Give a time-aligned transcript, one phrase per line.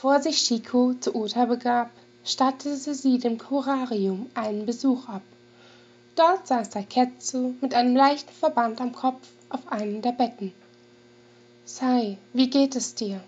[0.00, 1.90] Bevor sich Shiko zu Ota begab,
[2.24, 5.20] stattete sie dem Kurarium einen Besuch ab.
[6.16, 10.54] Dort saß Saiketsu mit einem leichten Verband am Kopf auf einem der Betten.
[11.66, 13.20] Sei, wie geht es dir?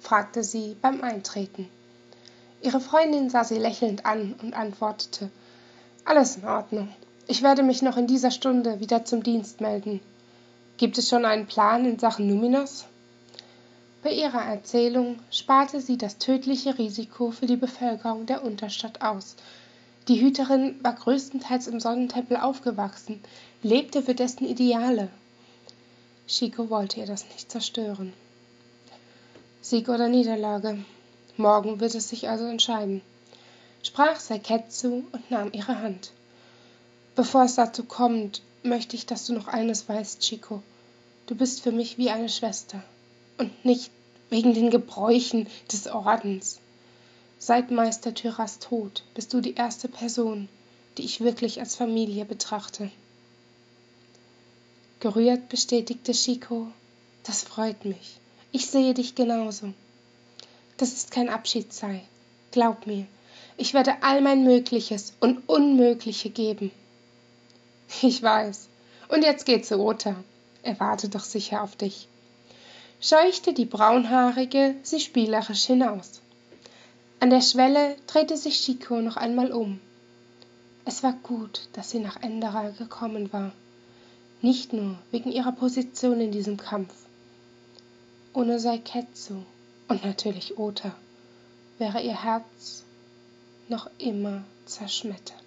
[0.00, 1.68] fragte sie beim Eintreten.
[2.62, 5.30] Ihre Freundin sah sie lächelnd an und antwortete
[6.04, 6.90] Alles in Ordnung.
[7.26, 9.98] Ich werde mich noch in dieser Stunde wieder zum Dienst melden.
[10.76, 12.84] Gibt es schon einen Plan in Sachen Numinos?
[14.04, 19.34] Bei ihrer Erzählung sparte sie das tödliche Risiko für die Bevölkerung der Unterstadt aus.
[20.08, 23.22] Die Hüterin war größtenteils im Sonnentempel aufgewachsen,
[23.62, 25.08] lebte für dessen Ideale.
[26.26, 28.12] Shiko wollte ihr das nicht zerstören.
[29.62, 30.84] Sieg oder Niederlage.
[31.38, 33.00] Morgen wird es sich also entscheiden,
[33.82, 36.12] sprach Saiketsu und nahm ihre Hand.
[37.16, 40.62] Bevor es dazu kommt, möchte ich, dass du noch eines weißt, Chico.
[41.26, 42.82] Du bist für mich wie eine Schwester.
[43.36, 43.90] Und nicht
[44.30, 46.60] wegen den Gebräuchen des Ordens.
[47.38, 50.48] Seit Meister Tyras Tod bist du die erste Person,
[50.96, 52.90] die ich wirklich als Familie betrachte.
[55.00, 56.68] Gerührt bestätigte Chico,
[57.24, 58.16] das freut mich.
[58.52, 59.74] Ich sehe dich genauso.
[60.76, 62.02] Das ist kein Abschiedszei.
[62.52, 63.06] Glaub mir,
[63.56, 66.70] ich werde all mein Mögliches und Unmögliche geben.
[68.02, 68.68] Ich weiß.
[69.08, 70.16] Und jetzt geh zu Ota.
[70.62, 72.08] Er wartet doch sicher auf dich.
[73.06, 76.22] Scheuchte die Braunhaarige sie spielerisch hinaus.
[77.20, 79.78] An der Schwelle drehte sich Chico noch einmal um.
[80.86, 83.52] Es war gut, dass sie nach Endera gekommen war.
[84.40, 86.94] Nicht nur wegen ihrer Position in diesem Kampf.
[88.32, 89.34] Ohne Saiketsu
[89.88, 90.94] und natürlich Ota
[91.76, 92.84] wäre ihr Herz
[93.68, 95.43] noch immer zerschmettert.